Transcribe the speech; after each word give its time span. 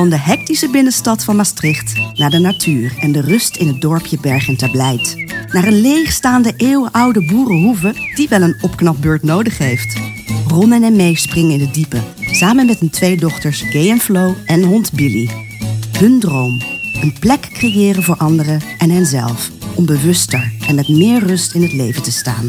Van 0.00 0.10
de 0.10 0.18
hectische 0.18 0.70
binnenstad 0.70 1.24
van 1.24 1.36
Maastricht 1.36 2.00
naar 2.14 2.30
de 2.30 2.38
natuur 2.38 2.96
en 3.00 3.12
de 3.12 3.20
rust 3.20 3.56
in 3.56 3.66
het 3.66 3.80
dorpje 3.80 4.18
Bergen 4.20 4.56
ter 4.56 4.70
Blijt. 4.70 5.14
Naar 5.52 5.66
een 5.66 5.80
leegstaande 5.80 6.54
eeuwenoude 6.56 7.24
boerenhoeve 7.24 7.94
die 8.14 8.28
wel 8.28 8.42
een 8.42 8.58
opknapbeurt 8.60 9.22
nodig 9.22 9.58
heeft. 9.58 10.00
Ron 10.48 10.72
en 10.72 10.96
Mee 10.96 11.16
springen 11.16 11.52
in 11.52 11.60
het 11.60 11.74
diepe, 11.74 12.00
samen 12.20 12.66
met 12.66 12.78
hun 12.78 12.90
twee 12.90 13.16
dochters 13.16 13.60
Gay 13.60 13.90
en 13.90 13.98
Flo 13.98 14.34
en 14.46 14.62
hond 14.62 14.92
Billy. 14.92 15.28
Hun 15.98 16.20
droom, 16.20 16.60
een 17.00 17.14
plek 17.20 17.48
creëren 17.52 18.02
voor 18.02 18.16
anderen 18.16 18.60
en 18.78 18.90
henzelf, 18.90 19.50
om 19.74 19.86
bewuster 19.86 20.52
en 20.66 20.74
met 20.74 20.88
meer 20.88 21.26
rust 21.26 21.54
in 21.54 21.62
het 21.62 21.72
leven 21.72 22.02
te 22.02 22.12
staan. 22.12 22.48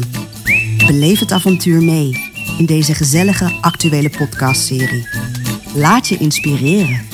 Beleef 0.86 1.18
het 1.18 1.32
avontuur 1.32 1.82
mee 1.82 2.30
in 2.58 2.66
deze 2.66 2.94
gezellige 2.94 3.52
actuele 3.60 4.10
podcastserie. 4.10 5.08
Laat 5.74 6.08
je 6.08 6.16
inspireren. 6.16 7.11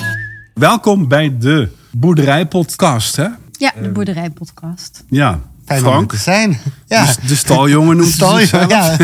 Welkom 0.59 1.09
bij 1.09 1.39
de 1.39 1.69
Boerderijpodcast, 1.91 3.17
hè? 3.17 3.27
Ja, 3.59 3.73
de 3.83 3.89
boerderijpodcast. 3.89 5.05
Ja, 5.09 5.41
Fijn 5.65 5.85
om 5.85 5.91
Frank, 5.91 6.11
te 6.11 6.17
zijn. 6.17 6.59
Ja. 6.87 7.05
de, 7.05 7.27
de 7.27 7.35
staljongen 7.37 7.97
noemt 7.97 8.09
Stal 8.13 8.33
hij 8.33 8.41
je 8.41 8.47
zichzelf. 8.47 8.71
ja. 8.71 8.97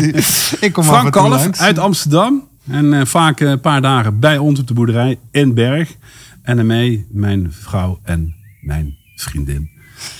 Die- 0.00 0.14
Ik 0.66 0.72
kom 0.72 0.84
Frank 0.84 1.12
Kalf 1.12 1.60
uit 1.60 1.78
Amsterdam. 1.78 2.48
En 2.70 2.92
eh, 2.92 3.04
vaak 3.06 3.40
een 3.40 3.60
paar 3.60 3.80
dagen 3.82 4.18
bij 4.20 4.38
ons 4.38 4.60
op 4.60 4.66
de 4.66 4.74
boerderij 4.74 5.18
in 5.30 5.54
Berg. 5.54 5.94
En 6.42 6.56
daarmee 6.56 7.06
mijn 7.10 7.52
vrouw 7.52 7.98
en 8.02 8.34
mijn 8.60 8.96
vriendin. 9.16 9.70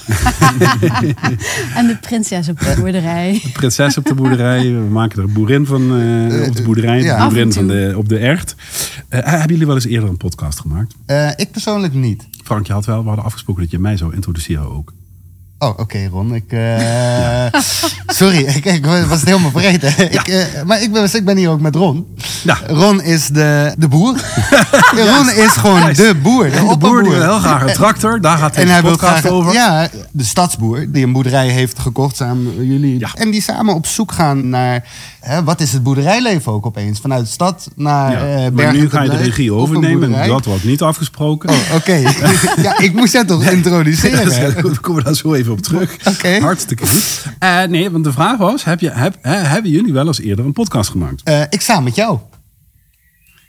En 1.79 1.87
de 1.87 1.97
prinses 2.01 2.49
op 2.49 2.61
de 2.61 2.75
boerderij. 2.79 3.43
Prinses 3.53 3.99
op 3.99 4.05
de 4.05 4.15
boerderij. 4.15 4.63
We 4.73 4.89
maken 4.91 5.19
er 5.19 5.25
een 5.25 5.33
boerin 5.33 5.67
van 5.67 6.01
eh, 6.01 6.49
op 6.49 6.57
de 6.57 6.63
boerderij. 6.63 7.03
ja. 7.03 7.23
De 7.23 7.29
boerin 7.29 7.53
van 7.53 7.67
de, 7.67 7.95
op 7.97 8.09
de 8.09 8.19
ert. 8.19 8.55
Eh, 9.09 9.25
hebben 9.25 9.49
jullie 9.49 9.67
wel 9.67 9.75
eens 9.75 9.87
eerder 9.87 10.09
een 10.09 10.17
podcast 10.17 10.61
gemaakt? 10.61 10.95
Eh, 11.07 11.31
ik 11.37 11.51
persoonlijk 11.51 11.95
niet. 11.95 12.27
Frank, 12.45 12.67
je 12.67 12.73
had 12.73 12.87
wel, 12.87 13.01
we 13.01 13.07
hadden 13.07 13.25
afgesproken 13.25 13.63
dat 13.63 13.71
je 13.71 13.79
mij 13.79 13.97
zou 13.97 14.15
introduceren 14.15 14.75
ook. 14.75 14.93
Oh, 15.59 15.79
oké 15.79 16.09
Ron. 16.11 16.35
Ik, 16.35 16.53
eh, 16.53 17.47
sorry, 18.07 18.39
ik, 18.39 18.65
ik 18.65 18.87
was 18.87 19.21
het 19.21 19.25
helemaal 19.25 19.51
vergeten. 19.51 20.13
Ik, 20.13 20.29
eh, 20.29 20.63
maar 20.67 20.83
ik 20.83 20.93
ben, 20.93 21.09
ik 21.15 21.25
ben 21.25 21.37
hier 21.37 21.51
ook 21.51 21.61
met 21.61 21.75
Ron. 21.75 22.07
Ja. 22.43 22.59
Ron 22.67 23.03
is 23.03 23.27
de, 23.27 23.75
de 23.79 23.89
boer. 23.89 24.15
Ron 25.15 25.31
is 25.31 25.51
gewoon 25.51 25.93
de 25.93 26.15
boer. 26.23 26.45
De, 26.45 26.67
De 26.69 26.77
boer 26.79 27.03
die 27.03 27.13
wil 27.13 27.23
heel 27.23 27.39
graag 27.39 27.63
een 27.63 27.73
tractor. 27.73 28.21
Daar 28.21 28.39
gaat 28.39 28.57
En 28.57 28.69
hij 28.69 28.83
wil 28.83 28.97
graag, 28.97 29.27
over. 29.27 29.53
ja, 29.53 29.89
de 30.11 30.25
stadsboer 30.25 30.87
die 30.89 31.05
een 31.05 31.13
boerderij 31.13 31.49
heeft 31.49 31.79
gekocht 31.79 32.17
samen 32.17 32.45
met 32.45 32.67
jullie. 32.67 33.07
En 33.15 33.31
die 33.31 33.43
samen 33.43 33.75
op 33.75 33.87
zoek 33.87 34.13
gaan 34.13 34.49
naar, 34.49 34.85
hè, 35.21 35.45
wat 35.45 35.61
is 35.61 35.73
het 35.73 35.83
boerderijleven 35.83 36.53
ook 36.53 36.67
opeens? 36.67 37.01
Vanuit 37.01 37.25
de 37.25 37.31
stad 37.31 37.69
naar 37.77 38.13
Ja, 38.13 38.45
eh 38.45 38.53
maar 38.53 38.73
nu 38.73 38.91
ga 38.91 39.03
je 39.03 39.11
de 39.11 39.17
regie 39.17 39.53
overnemen. 39.53 40.29
Dat 40.29 40.45
wordt 40.45 40.65
niet 40.65 40.83
afgesproken. 40.83 41.51
Oh, 41.51 41.57
oké. 41.75 41.93
ja, 42.63 42.79
ik 42.79 42.93
moest 42.95 43.13
dat 43.13 43.29
toch 43.29 43.43
introduceren. 43.45 44.65
Daar 45.05 45.15
zo 45.15 45.35
even 45.35 45.46
op 45.53 45.61
terug. 45.61 45.97
Hartstikke 46.41 46.87
goed. 46.87 47.25
Eh, 47.39 47.63
nee, 47.65 47.91
want 47.91 48.05
de 48.05 48.13
vraag 48.13 48.37
was: 48.39 48.65
heb 48.65 48.81
je, 48.81 48.91
heb, 48.91 49.19
hè, 49.21 49.35
hebben 49.37 49.71
jullie 49.71 49.93
wel 49.93 50.07
eens 50.07 50.21
eerder 50.21 50.45
een 50.45 50.53
podcast 50.53 50.91
gemaakt? 50.91 51.23
Eh, 51.23 51.41
ik 51.51 51.61
sta 51.61 51.81
met 51.81 51.95
jou. 51.95 52.19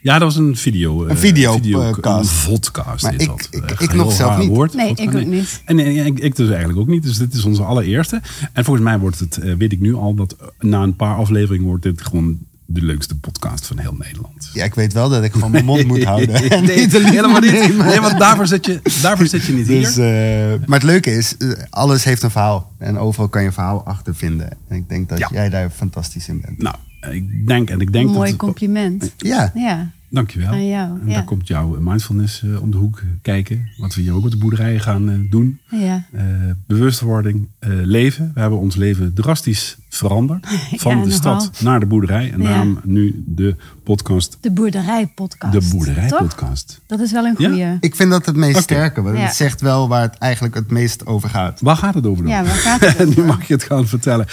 Ja, 0.02 0.14
dat 0.14 0.22
was 0.34 0.36
een 0.36 0.56
video. 0.56 1.03
eh, 1.03 1.09
Een 1.09 1.18
video, 1.18 1.53
video 1.53 1.80
podcast. 1.92 2.30
Een 2.30 2.36
vodcast. 2.36 3.03
Maar 3.03 3.14
is 3.16 3.22
ik- 3.22 3.28
dat. 3.28 3.48
ik- 3.52 3.64
Eh, 3.72 3.81
ik 3.81 3.94
nog 3.94 4.12
zelf 4.14 4.38
niet. 4.38 4.48
Woord, 4.48 4.73
Nee, 4.73 4.88
Vodcast, 4.88 5.09
ik 5.09 5.22
ook 5.22 5.25
niet. 5.28 5.62
En, 5.66 5.80
en, 5.80 6.06
ik, 6.06 6.20
ik 6.20 6.36
dus 6.36 6.50
eigenlijk 6.50 6.80
ook 6.80 6.88
niet. 6.88 7.03
Dus 7.03 7.18
dit 7.18 7.34
is 7.34 7.44
onze 7.45 7.64
allereerste. 7.64 8.22
En 8.53 8.64
volgens 8.64 8.86
mij 8.86 9.00
wordt 9.00 9.20
het, 9.20 9.38
eh, 9.38 9.53
weet 9.58 9.72
ik 9.72 9.80
nu 9.80 9.94
al, 9.95 10.14
dat 10.14 10.36
eh, 10.40 10.48
na 10.59 10.84
een 10.84 10.95
paar 10.95 11.16
afleveringen 11.16 11.66
wordt 11.68 11.84
dit 11.84 12.02
gewoon 12.02 12.38
de 12.69 12.81
leukste 12.81 13.17
podcast 13.19 13.65
van 13.67 13.77
heel 13.77 13.95
Nederland. 13.99 14.49
Ja, 14.53 14.63
ik 14.63 14.73
weet 14.75 14.93
wel 14.93 15.09
dat 15.09 15.23
ik 15.23 15.31
gewoon 15.33 15.51
mijn 15.51 15.65
mond 15.65 15.87
moet 15.87 16.03
houden. 16.03 16.29
Nee, 16.41 16.49
En 16.49 16.63
nee, 16.63 16.77
niet 16.87 16.91
helemaal 16.93 17.39
niet. 17.39 17.77
Nee, 17.77 17.99
want 18.01 18.19
daarvoor 18.19 18.47
zit 18.47 18.65
je, 18.65 18.79
daarvoor 19.01 19.27
zit 19.27 19.43
je 19.45 19.53
niet 19.53 19.67
Dus, 19.67 19.95
hier. 19.95 20.51
eh, 20.53 20.59
maar 20.65 20.79
het 20.79 20.88
leuke 20.88 21.11
is, 21.11 21.38
eh, 21.38 21.49
alles 21.69 22.03
heeft 22.03 22.23
een 22.23 22.31
verhaal. 22.31 22.71
En 22.77 22.97
overal 22.97 23.29
kan 23.29 23.41
je 23.41 23.47
een 23.47 23.53
verhaal 23.53 23.85
achter 23.85 24.16
vinden. 24.16 24.50
En 24.67 24.75
ik 24.75 24.89
denk 24.89 25.09
dat 25.09 25.17
Ja. 25.19 25.27
jij 25.31 25.50
daar 25.50 25.69
fantastisch 25.69 26.27
in 26.27 26.41
bent. 26.41 26.61
Nou, 26.61 26.75
ik 27.16 27.47
denk 27.47 27.69
en 27.69 27.79
ik 27.79 27.91
denk 27.94 28.09
Mooi 28.09 28.29
dat... 28.29 28.39
compliment. 28.39 29.13
Ja, 29.17 29.51
Ja. 29.56 29.91
Dankjewel. 30.09 30.50
Aan 30.50 30.68
jou, 30.68 31.00
En 31.01 31.07
ja. 31.07 31.13
daar 31.13 31.23
komt 31.23 31.47
jouw 31.47 31.78
mindfulness 31.79 32.44
eh, 32.44 32.62
om 32.62 32.72
de 32.72 32.78
hoek 32.78 33.01
kijken. 33.22 33.69
Wat 33.78 33.95
we 33.95 34.01
hier 34.01 34.13
ook 34.13 34.23
op 34.25 34.31
de 34.31 34.38
boerderijen 34.38 34.79
gaan 34.81 35.09
eh, 35.09 35.16
doen. 35.29 35.59
Ja. 35.69 36.06
Eh, 36.12 36.23
bewustwording, 36.68 37.47
eh, 37.59 37.69
leven. 37.73 38.31
We 38.34 38.40
hebben 38.40 38.59
ons 38.59 38.75
leven 38.75 39.13
drastisch 39.13 39.78
veranderd. 39.90 40.47
Van 40.75 40.97
Ja, 40.97 41.03
de 41.03 41.09
nogal. 41.09 41.40
stad 41.40 41.62
naar 41.62 41.79
de 41.79 41.85
boerderij. 41.85 42.31
En 42.31 42.41
Ja. 42.41 42.47
daarom 42.50 42.79
nu 42.84 43.23
de 43.28 43.56
podcast, 43.84 44.38
De 44.41 44.51
boerderijpodcast. 44.51 45.53
de 45.53 45.59
Toch? 45.59 45.69
boerderijpodcast. 45.69 46.81
Dat 46.85 47.00
is 47.00 47.12
wel 47.12 47.25
een 47.25 47.35
Ja? 47.38 47.47
goeie. 47.50 47.78
ik 47.79 47.95
vind 47.95 48.12
dat 48.12 48.25
het 48.25 48.35
meest 48.35 48.62
sterke. 48.62 49.01
Want 49.01 49.18
Ja. 49.18 49.24
het 49.24 49.35
zegt 49.35 49.62
wel 49.62 49.88
waar 49.88 50.01
het 50.01 50.16
eigenlijk 50.18 50.56
het 50.56 50.69
meest 50.72 51.06
over 51.06 51.29
gaat. 51.29 51.62
Waar 51.62 51.78
gaat 51.78 51.94
het 51.94 52.06
over 52.06 52.24
dan? 52.24 52.31
Ja, 52.34 52.44
waar 52.44 52.56
gaat 52.56 52.79
het 52.81 52.95
En 53.01 53.06
nu 53.07 53.12
over? 53.12 53.25
mag 53.25 53.47
je 53.47 53.53
het 53.53 53.63
gaan 53.63 53.88
vertellen. 53.88 54.25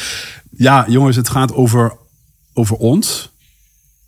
Ja, 0.57 0.85
jongens, 0.89 1.17
het 1.17 1.29
gaat 1.29 1.53
over, 1.53 1.97
over 2.53 2.77
ons. 2.77 3.33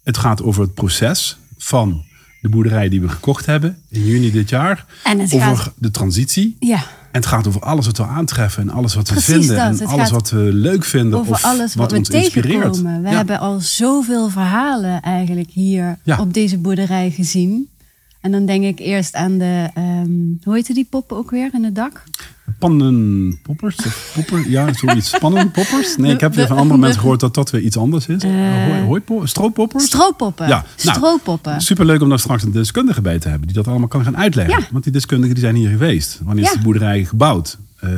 Het 0.05 0.17
gaat 0.17 0.43
over 0.43 0.63
het 0.63 0.75
proces 0.75 1.37
van 1.59 2.05
de 2.41 2.49
boerderij 2.49 2.89
die 2.89 3.01
we 3.01 3.09
gekocht 3.09 3.47
hebben 3.47 3.79
in 3.89 4.05
juni 4.05 4.31
dit 4.31 4.49
jaar. 4.49 4.85
En 5.05 5.21
over 5.21 5.57
gaat- 5.57 5.73
de 5.79 5.91
transitie. 5.91 6.57
Ja. 6.61 6.77
En 6.77 7.23
het 7.23 7.27
gaat 7.27 7.47
over 7.47 7.61
alles 7.61 7.87
wat 7.87 7.97
we 7.97 8.05
aantreffen 8.07 8.63
en 8.63 8.71
alles 8.71 8.95
wat 8.95 9.09
we 9.09 9.15
Precies 9.15 9.33
vinden. 9.35 9.57
dat. 9.57 9.65
En 9.67 9.73
Het 9.73 9.87
alles 9.99 10.11
wat 10.11 10.31
we 10.31 10.39
leuk 10.53 10.85
vinden 10.85 11.19
Over 11.19 11.33
of 11.33 11.45
alles 11.45 11.75
wat, 11.75 11.91
we 11.91 11.99
ons 11.99 12.09
inspireert. 12.09 12.63
tegenkomen. 12.73 13.03
We 13.03 13.09
Ja. 13.09 13.17
hebben 13.17 13.39
al 13.39 13.61
zoveel 13.61 14.29
verhalen 14.29 15.01
eigenlijk 15.01 15.51
hier 15.51 15.99
Ja. 16.05 16.21
op 16.21 16.35
deze 16.35 16.59
boerderij 16.59 17.11
gezien. 17.11 17.69
En 18.21 18.31
dan 18.33 18.47
denk 18.47 18.65
ik 18.65 18.79
eerst 18.79 19.15
aan 19.15 19.39
de, 19.39 19.69
ehm, 19.75 20.09
hoe 20.43 20.55
heette 20.55 20.75
die 20.75 20.87
poppen 20.91 21.17
ook 21.17 21.31
weer 21.31 21.51
in 21.53 21.65
het 21.65 21.75
dak? 21.75 22.03
Pannenpoppers? 22.59 23.77
Of 23.77 24.13
popper? 24.15 24.51
Ja, 24.51 24.73
zoiets. 24.73 25.19
Pannenpoppers? 25.19 25.97
Nee, 25.97 26.13
ik 26.15 26.21
heb 26.21 26.35
weer 26.35 26.47
van 26.47 26.57
andere 26.57 26.75
de- 26.75 26.81
mensen 26.81 27.01
gehoord 27.01 27.21
dat 27.21 27.35
dat 27.35 27.51
weer 27.51 27.61
iets 27.61 27.77
anders 27.77 28.07
is. 28.07 28.23
Eh, 28.23 28.31
Hooi- 28.31 28.81
hooipo- 28.83 29.27
Strooppoppers? 29.27 29.85
Strooppoppen. 29.85 30.49
Ja, 30.49 30.65
nou. 30.85 31.21
Superleuk 31.61 32.01
om 32.03 32.09
daar 32.09 32.19
straks 32.19 32.43
een 32.43 32.53
deskundige 32.53 33.01
bij 33.01 33.19
te 33.19 33.29
hebben 33.29 33.47
die 33.47 33.57
dat 33.57 33.69
allemaal 33.69 33.89
kan 33.89 34.05
gaan 34.05 34.17
uitleggen. 34.17 34.59
Ja. 34.61 34.67
Want 34.71 34.85
die 34.85 34.93
deskundigen 34.93 35.35
die 35.35 35.45
zijn 35.45 35.57
hier 35.57 35.69
geweest. 35.71 36.21
Wanneer 36.25 36.45
is 36.45 36.51
Ja. 36.51 36.57
de 36.57 36.63
boerderij 36.63 37.05
gebouwd? 37.05 37.59
Eh, 37.81 37.91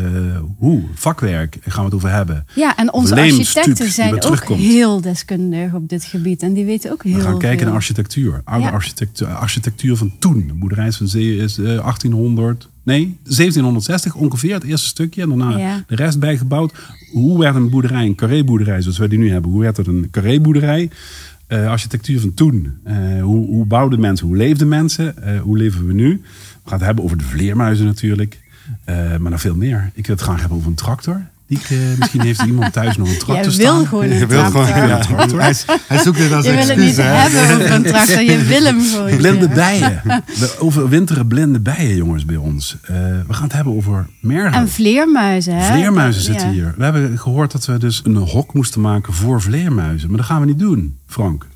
hoe? 0.59 0.83
Vakwerk 0.95 1.59
gaan 1.67 1.79
we 1.79 1.85
het 1.85 1.95
over 1.95 2.11
hebben. 2.11 2.47
Ja, 2.55 2.77
en 2.77 2.93
onze 2.93 3.15
architecten 3.17 3.91
zijn 3.91 4.25
ook 4.25 4.45
heel 4.49 5.01
deskundig 5.01 5.73
op 5.75 5.89
dit 5.89 6.05
gebied. 6.05 6.43
En 6.43 6.53
die 6.53 6.65
weten 6.65 6.93
ook 6.93 7.03
heel 7.03 7.15
We 7.15 7.21
veel. 7.21 7.31
gaan 7.31 7.39
kijken 7.39 7.67
naar 7.67 7.75
architectuur. 7.75 8.41
Oude 8.45 8.65
Ja. 8.67 8.71
architectuur, 8.73 9.27
architectuur 9.27 9.97
van 9.97 10.13
toen. 10.19 10.45
De 10.47 10.53
boerderij 10.55 10.93
van 10.93 11.09
zee- 11.09 11.37
is, 11.37 11.59
eh, 11.59 11.65
1800, 11.65 12.69
nee, 12.89 13.19
1760 13.23 14.15
ongeveer, 14.15 14.55
het 14.55 14.65
eerste 14.65 14.87
stukje. 14.87 15.23
En 15.23 15.29
daarna 15.29 15.59
Ja. 15.59 15.85
de 15.87 15.95
rest 15.95 16.19
bijgebouwd. 16.19 16.75
Hoe 17.13 17.39
werd 17.39 17.55
een 17.55 17.71
boerderij, 17.71 18.05
een 18.07 18.15
carré-boerderij 18.15 18.83
zoals 18.83 18.99
wij 18.99 19.09
die 19.09 19.19
nu 19.19 19.31
hebben, 19.31 19.51
hoe 19.51 19.61
werd 19.61 19.77
het 19.77 19.87
een 19.87 20.09
carré-boerderij? 20.11 20.91
Eh, 21.47 21.69
architectuur 21.69 22.21
van 22.21 22.35
toen. 22.35 22.73
Eh, 22.85 22.97
hoe, 23.23 23.47
hoe 23.47 23.65
bouwden 23.67 24.01
mensen, 24.01 24.27
hoe 24.27 24.37
leefden 24.37 24.69
mensen? 24.69 25.23
Eh, 25.23 25.41
hoe 25.41 25.57
leven 25.59 25.87
we 25.87 25.93
nu? 25.93 26.09
We 26.63 26.71
gaan 26.71 26.79
het 26.79 26.87
hebben 26.87 27.05
over 27.05 27.19
de 27.19 27.25
vleermuizen 27.25 27.87
natuurlijk. 27.87 28.41
Maar 29.21 29.31
nog 29.31 29.41
veel 29.41 29.55
meer. 29.57 29.91
Ik 29.95 30.07
wil 30.07 30.15
het 30.17 30.25
graag 30.25 30.41
hebben 30.41 30.57
over 30.57 30.69
een 30.71 30.75
tractor. 30.75 31.23
Die, 31.49 31.59
eh, 31.69 31.77
misschien 31.99 32.21
heeft 32.21 32.43
iemand 32.43 32.73
thuis 32.73 32.97
nog 32.97 33.07
een 33.07 33.13
Jij 33.13 33.21
tractor 33.23 33.45
wil 33.57 33.67
staan. 33.67 33.87
gewoon 33.87 34.09
Je 34.09 34.21
een 34.21 34.29
wil 34.29 34.45
gewoon, 34.45 34.67
tractor. 34.67 34.89
ja, 34.89 34.99
tractor. 34.99 35.41
hij, 35.41 35.55
hij 35.87 35.99
zoekt 35.99 36.19
dit 36.19 36.33
als 36.33 36.45
Je 36.45 36.51
wil 36.53 36.67
het 36.67 36.77
niet 36.77 36.97
hè? 36.97 37.03
hebben 37.03 37.55
over 37.57 37.71
een 37.73 37.83
tractor. 37.83 38.23
Je 38.23 38.45
wil 38.45 38.63
hem 38.65 38.81
gewoon. 38.81 39.17
Blinde 39.17 39.49
bijen. 39.49 40.03
We 40.39 40.55
overwinteren 40.59 41.27
blinde 41.27 41.61
bijen, 41.61 41.97
jongens, 41.97 42.25
bij 42.25 42.37
ons. 42.37 42.77
Eh, 42.83 42.97
we 43.27 43.33
gaan 43.35 43.43
het 43.45 43.53
hebben 43.53 43.77
over 43.77 44.07
mergen. 44.21 44.61
En 44.61 44.69
vleermuizen, 44.69 45.57
hè? 45.57 45.73
Vleermuizen 45.73 46.23
Ja. 46.23 46.29
zitten 46.29 46.51
hier. 46.51 46.75
We 46.77 46.85
hebben 46.85 47.19
gehoord 47.19 47.53
dat 47.53 47.67
we 47.67 47.79
dus 47.79 48.01
een 48.05 48.17
hok 48.17 48.55
moesten 48.55 48.81
maken 48.81 49.13
voor 49.13 49.43
vleermuizen. 49.43 50.09
Maar 50.09 50.17
dat 50.17 50.27
gaan 50.27 50.41
we 50.41 50.47
niet 50.47 50.59
doen, 50.59 50.99
Frank. 51.07 51.47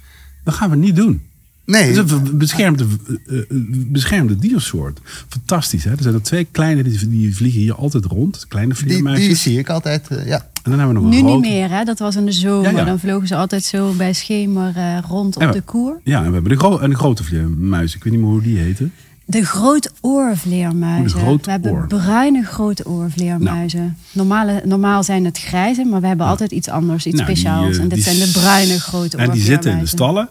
Dat 0.44 0.54
gaan 0.54 0.70
we 0.70 0.76
niet 0.76 0.96
doen. 0.96 1.22
Nee, 1.72 1.82
Het 1.82 2.04
is 2.06 2.10
een 2.12 2.38
beschermde, 2.38 2.84
eh, 3.26 3.38
eh, 3.38 3.44
beschermde 3.86 4.36
diersoort. 4.38 5.00
Fantastisch, 5.28 5.84
hè? 5.84 5.90
Er 5.90 6.02
zijn 6.02 6.14
er 6.14 6.22
twee 6.22 6.44
kleine, 6.50 6.82
die, 6.82 7.08
die 7.08 7.36
vliegen 7.36 7.60
hier 7.60 7.74
altijd 7.74 8.04
rond. 8.04 8.46
Kleine 8.48 8.74
die, 8.74 8.82
vleermuizen. 8.82 9.26
die 9.26 9.36
zie 9.36 9.58
ik 9.58 9.68
altijd. 9.68 10.08
eh, 10.08 10.26
ja. 10.26 10.36
En 10.62 10.70
dan 10.70 10.78
hebben 10.78 10.96
we 10.96 11.02
nog 11.02 11.10
Nu 11.10 11.18
een 11.18 11.24
niet 11.24 11.40
meer, 11.50 11.70
hè? 11.70 11.84
Dat 11.84 11.98
was 11.98 12.16
in 12.16 12.24
de 12.24 12.32
zomer. 12.32 12.70
Ja, 12.70 12.78
ja. 12.78 12.84
Dan 12.84 12.98
vlogen 12.98 13.28
ze 13.28 13.36
altijd 13.36 13.64
zo 13.64 13.92
bij 13.92 14.12
schemer 14.12 14.76
eh, 14.76 14.98
rond 15.08 15.36
op 15.36 15.52
de 15.52 15.60
koer. 15.60 16.00
Ja, 16.04 16.18
en 16.18 16.26
we 16.26 16.32
hebben 16.32 16.50
de, 16.52 16.58
gro 16.58 16.78
en 16.78 16.90
de 16.90 16.96
grote 16.96 17.24
vleermuizen. 17.24 17.96
Ik 17.96 18.04
weet 18.04 18.12
niet 18.12 18.22
meer 18.22 18.30
hoe 18.30 18.42
die 18.42 18.58
heten. 18.58 18.92
De 19.24 19.44
grote 19.44 19.90
oorvleermuizen. 20.00 21.20
Oh, 21.20 21.28
de 21.28 21.38
we 21.42 21.50
hebben 21.50 21.86
bruine 21.86 22.42
grote 22.42 22.86
oorvleermuizen. 22.86 23.96
Normale, 24.12 24.62
normaal 24.64 25.02
zijn 25.02 25.24
het 25.24 25.38
grijze, 25.38 25.84
maar 25.84 26.00
we 26.00 26.06
hebben 26.06 26.26
altijd 26.26 26.52
iets 26.52 26.68
anders, 26.68 27.06
iets 27.06 27.16
Nou, 27.16 27.26
die, 27.26 27.36
speciaals. 27.36 27.78
en 27.78 27.88
dit 27.88 28.02
zijn 28.02 28.18
de 28.18 28.30
bruine 28.32 28.80
grote 28.80 29.16
En 29.16 29.30
die 29.30 29.42
zitten 29.42 29.72
in 29.72 29.78
de 29.78 29.86
stallen. 29.86 30.28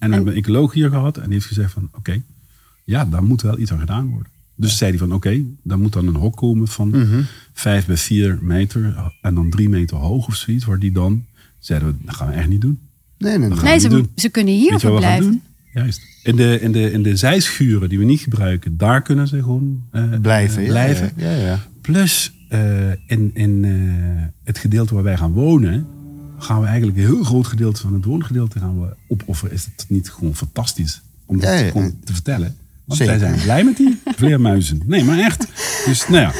En 0.00 0.06
dan 0.08 0.12
hebben 0.12 0.32
we 0.32 0.38
een 0.38 0.44
ecoloog 0.44 0.72
hier 0.72 0.88
gehad. 0.88 1.16
En 1.16 1.24
die 1.24 1.32
heeft 1.32 1.46
gezegd 1.46 1.72
van, 1.72 1.88
oké, 1.92 2.22
ja, 2.84 3.04
daar 3.04 3.22
moet 3.22 3.42
wel 3.42 3.58
iets 3.58 3.72
aan 3.72 3.78
gedaan 3.78 4.08
worden. 4.08 4.28
Dus 4.54 4.76
zei 4.76 4.90
hij 4.90 4.98
van, 4.98 5.12
oké, 5.12 5.42
dan 5.62 5.80
moet 5.80 5.92
dan 5.92 6.06
een 6.06 6.14
hok 6.14 6.36
komen 6.36 6.68
van 6.68 6.88
Mhm. 6.88 7.20
vijf 7.52 7.86
bij 7.86 7.96
vier 7.96 8.38
meter. 8.42 9.12
En 9.22 9.34
dan 9.34 9.50
drie 9.50 9.68
meter 9.68 9.96
hoog 9.96 10.26
of 10.26 10.34
zoiets. 10.34 10.64
Waar 10.64 10.78
die 10.78 10.92
dan, 10.92 11.24
zeiden 11.58 11.88
we, 11.88 11.94
dat 12.04 12.14
gaan 12.16 12.28
we 12.28 12.34
echt 12.34 12.48
niet 12.48 12.60
doen. 12.60 12.78
Nee, 13.18 13.38
nee, 13.38 13.78
ze, 13.78 13.88
doen. 13.88 14.08
ze 14.16 14.28
kunnen 14.28 14.54
hier 14.54 14.78
verblijven. 14.78 15.42
Juist. 15.74 16.00
In 16.22 16.36
de, 16.36 16.58
in, 16.60 16.72
de, 16.72 16.92
in 16.92 17.02
de 17.02 17.16
zijschuren 17.16 17.88
die 17.88 17.98
we 17.98 18.04
niet 18.04 18.20
gebruiken, 18.20 18.76
daar 18.76 19.02
kunnen 19.02 19.28
ze 19.28 19.42
gewoon 19.42 19.82
eh, 19.90 20.20
Blijven. 20.20 20.58
eh, 20.58 20.64
ja, 20.66 20.70
blijven. 20.70 21.12
Ja, 21.16 21.30
ja, 21.30 21.46
ja. 21.46 21.58
Plus 21.80 22.32
eh, 22.48 22.90
in, 23.06 23.30
in 23.34 23.64
het 24.44 24.58
gedeelte 24.58 24.94
waar 24.94 25.02
wij 25.02 25.16
gaan 25.16 25.32
wonen, 25.32 25.86
gaan 26.42 26.60
we 26.60 26.66
eigenlijk 26.66 26.98
een 26.98 27.04
heel 27.04 27.22
groot 27.24 27.46
gedeelte 27.46 27.80
van 27.80 27.92
het 27.94 28.04
woongedeelte 28.04 28.58
gaan 28.58 28.80
we 28.80 28.94
opofferen. 29.08 29.54
Is 29.54 29.64
het 29.64 29.84
niet 29.88 30.10
gewoon 30.10 30.36
fantastisch 30.36 31.00
om 31.26 31.40
dat 31.40 31.48
Ja, 31.50 31.54
ja. 31.58 31.70
gewoon 31.70 31.94
te 32.04 32.12
vertellen? 32.12 32.56
Want 32.84 32.98
Zeker. 33.02 33.18
wij 33.18 33.28
zijn 33.28 33.42
blij 33.42 33.64
met 33.64 33.76
die 33.76 34.00
vleermuizen. 34.16 34.82
Nee, 34.86 35.04
maar 35.04 35.18
echt. 35.18 35.46
Dus 35.84 36.08
nou 36.08 36.20
ja, 36.20 36.32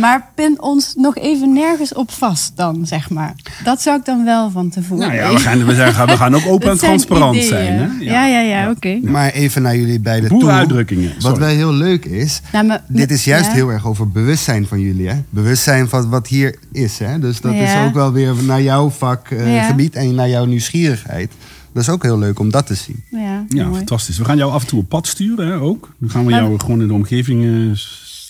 Maar 0.00 0.30
pin 0.34 0.62
ons 0.62 0.94
nog 0.94 1.16
even 1.16 1.52
nergens 1.52 1.94
op 1.94 2.10
vast 2.10 2.56
dan, 2.56 2.86
zeg 2.86 3.10
maar. 3.10 3.34
Dat 3.64 3.82
zou 3.82 3.98
ik 3.98 4.04
dan 4.04 4.24
wel 4.24 4.50
van 4.50 4.68
tevoren 4.70 5.06
nou 5.08 5.18
ja 5.20 5.32
we, 5.32 5.38
gaan, 5.38 5.64
we, 5.66 5.74
zijn, 5.74 6.06
we 6.06 6.16
gaan 6.16 6.34
ook 6.34 6.46
open 6.46 6.70
en 6.70 6.78
transparant 6.78 7.34
ideeën. 7.36 7.48
zijn. 7.48 7.78
Hè? 7.78 7.86
Ja, 8.04 8.26
ja, 8.26 8.40
ja, 8.40 8.70
oké. 8.70 8.98
Maar 9.02 9.30
even 9.30 9.62
naar 9.62 9.76
jullie 9.76 10.00
beiden 10.00 10.28
toe. 10.28 10.38
Boerenuitdrukkingen. 10.38 11.12
Wat 11.20 11.38
wel 11.38 11.48
heel 11.48 11.72
leuk 11.72 12.04
is, 12.04 12.40
Nou, 12.52 12.66
maar- 12.66 12.84
dit 12.88 13.10
is 13.10 13.24
juist 13.24 13.46
ja. 13.46 13.52
heel 13.52 13.68
erg 13.70 13.86
over 13.86 14.10
bewustzijn 14.10 14.66
van 14.66 14.80
jullie. 14.80 15.08
Hè? 15.08 15.14
Bewustzijn 15.30 15.88
van 15.88 16.08
wat 16.08 16.26
hier 16.28 16.56
is. 16.72 16.98
Hè? 16.98 17.18
Dus 17.18 17.40
dat 17.40 17.52
Ja. 17.54 17.60
is 17.82 17.86
ook 17.88 17.94
wel 17.94 18.12
weer 18.12 18.34
naar 18.46 18.62
jouw 18.62 18.90
vakgebied 18.90 19.46
Ja. 19.54 19.66
gebied 19.66 19.94
en 19.94 20.14
naar 20.14 20.28
jouw 20.28 20.44
nieuwsgierigheid. 20.44 21.30
Dat 21.72 21.82
is 21.82 21.88
ook 21.88 22.02
heel 22.02 22.18
leuk 22.18 22.38
om 22.38 22.50
dat 22.50 22.66
te 22.66 22.74
zien. 22.74 23.04
Ja, 23.10 23.44
Ja, 23.48 23.72
fantastisch. 23.74 24.18
We 24.18 24.24
gaan 24.24 24.36
jou 24.36 24.52
af 24.52 24.62
en 24.62 24.68
toe 24.68 24.78
op 24.80 24.88
pad 24.88 25.06
sturen 25.06 25.46
hè, 25.46 25.56
ook. 25.60 25.90
Dan 25.98 26.10
gaan 26.10 26.24
we 26.24 26.30
Maar- 26.30 26.40
jou 26.42 26.58
gewoon 26.60 26.80
in 26.80 26.86
de 26.88 26.94
omgeving 26.94 27.44
eh, 27.44 27.78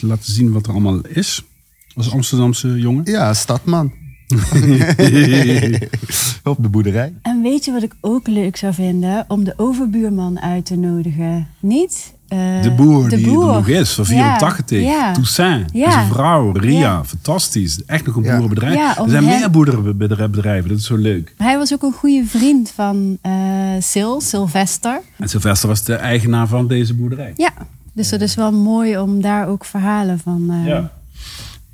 laten 0.08 0.32
zien 0.32 0.52
wat 0.52 0.66
er 0.66 0.72
allemaal 0.72 1.00
is. 1.08 1.42
Als 1.94 2.12
Amsterdamse 2.12 2.68
jongen. 2.78 3.02
Ja, 3.04 3.34
stadman. 3.34 3.92
Op 6.44 6.56
de 6.62 6.68
boerderij. 6.70 7.12
En 7.22 7.42
weet 7.42 7.64
je 7.64 7.72
wat 7.72 7.82
ik 7.82 7.94
ook 8.00 8.26
leuk 8.28 8.56
zou 8.56 8.74
vinden? 8.74 9.24
Om 9.28 9.44
de 9.44 9.54
overbuurman 9.56 10.40
uit 10.40 10.66
te 10.66 10.76
nodigen. 10.76 11.46
Niet? 11.60 12.12
eh, 12.28 12.62
De 12.62 12.70
boer 12.70 13.08
de 13.08 13.16
die 13.16 13.26
boer. 13.26 13.48
er 13.48 13.54
nog 13.54 13.68
is, 13.68 13.92
van 13.92 14.04
Ja, 14.04 14.10
84. 14.38 14.80
Ja. 14.82 15.12
Toussaint 15.12 15.70
Ja. 15.72 15.90
zijn 15.90 16.08
vrouw, 16.08 16.52
Ria. 16.52 16.78
Ja. 16.80 17.04
Fantastisch. 17.04 17.84
Echt 17.84 18.06
nog 18.06 18.16
een 18.16 18.22
boerenbedrijf. 18.22 18.74
Ja, 18.74 18.98
er 18.98 19.10
zijn 19.10 19.24
meer 19.24 19.50
boerenbedrijven. 19.50 20.68
Dat 20.68 20.78
is 20.78 20.86
zo 20.86 20.96
leuk. 20.96 21.34
Hij 21.36 21.58
was 21.58 21.72
ook 21.72 21.82
een 21.82 21.92
goede 21.92 22.24
vriend 22.26 22.70
van 22.74 23.18
eh 23.20 23.32
Sil, 23.90 24.14
Sylvester. 24.20 25.00
En 25.18 25.28
Sylvester 25.28 25.68
was 25.68 25.84
de 25.84 25.94
eigenaar 25.94 26.46
van 26.46 26.66
deze 26.68 26.94
boerderij. 26.94 27.32
Ja, 27.36 27.50
dus 27.92 28.08
dat 28.08 28.20
is 28.20 28.34
wel 28.34 28.52
mooi 28.52 28.98
om 28.98 29.20
daar 29.20 29.48
ook 29.48 29.64
verhalen 29.64 30.18
van, 30.18 30.50
eh, 30.66 30.76
Ik, 30.76 30.82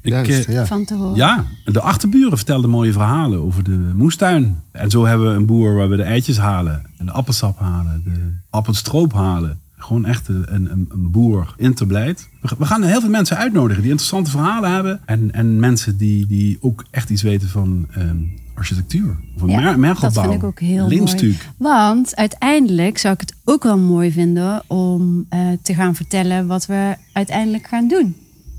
Juist, 0.08 0.49
eh, 0.49 0.55
ja. 0.55 0.66
van 0.66 0.84
te 0.84 0.94
horen. 0.94 1.16
Ja, 1.16 1.44
de 1.64 1.81
achterburen 1.81 2.37
vertelden 2.37 2.70
mooie 2.70 2.93
verhalen 2.93 3.40
over 3.40 3.64
de 3.64 3.90
moestuin. 3.94 4.60
En 4.72 4.90
zo 4.90 5.05
hebben 5.06 5.28
we 5.31 5.34
een 5.34 5.46
boer 5.46 5.75
waar 5.75 5.88
we 5.88 5.96
de 5.96 6.02
eitjes 6.02 6.38
halen, 6.38 6.82
en 6.96 7.06
de 7.06 7.12
appelsap 7.12 7.58
halen, 7.58 8.02
de 8.05 8.32
appelstroop 8.50 9.12
halen. 9.12 9.60
Gewoon 9.76 10.05
echt 10.05 10.28
een, 10.28 10.44
een, 10.55 10.69
een 10.70 11.10
boer 11.10 11.55
in 11.56 11.75
te. 11.75 11.87
We 12.58 12.64
gaan 12.64 12.82
heel 12.82 13.00
veel 13.00 13.10
mensen 13.10 13.37
uitnodigen 13.37 13.82
die 13.82 13.90
interessante 13.90 14.31
verhalen 14.31 14.72
hebben. 14.72 15.00
En, 15.05 15.32
en 15.32 15.58
mensen 15.58 15.96
die, 15.96 16.26
die 16.26 16.58
ook 16.61 16.84
echt 16.90 17.11
iets 17.11 17.22
weten 17.22 17.49
van 17.49 17.87
ehm, 17.93 18.16
architectuur. 18.54 19.16
Of 19.37 19.43
een 19.43 19.49
Ja, 19.49 19.76
mergelbouw. 19.76 20.22
dat 20.22 20.31
vind 20.31 20.43
ik 20.43 20.49
ook 20.49 20.61
heel 20.61 20.88
mooi. 20.88 21.37
Want 21.56 22.16
uiteindelijk 22.16 22.99
zou 22.99 23.14
ik 23.14 23.20
het 23.20 23.34
ook 23.44 23.62
wel 23.62 23.78
mooi 23.78 24.12
vinden 24.12 24.62
om 24.66 25.26
eh, 25.28 25.40
te 25.62 25.75
gaan 25.75 25.94
vertellen 25.94 26.46
wat 26.46 26.66
we 26.66 26.96
uiteindelijk 27.12 27.66
gaan 27.66 27.88
doen 27.88 28.16